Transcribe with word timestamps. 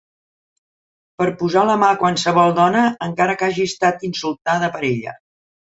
Per 1.21 1.27
posar 1.41 1.65
la 1.71 1.75
mà 1.83 1.91
a 1.97 1.99
qualsevol 2.05 2.57
dona 2.63 2.83
encara 3.11 3.39
que 3.43 3.51
hagi 3.53 3.69
estat 3.75 4.11
insultada 4.13 4.77
per 4.79 4.85
ella. 4.95 5.21